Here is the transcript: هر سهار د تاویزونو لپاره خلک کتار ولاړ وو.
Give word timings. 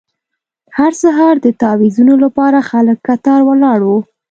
هر 0.77 0.91
سهار 1.03 1.35
د 1.45 1.47
تاویزونو 1.61 2.13
لپاره 2.23 2.67
خلک 2.69 2.97
کتار 3.07 3.39
ولاړ 3.45 3.79
وو. 3.87 3.99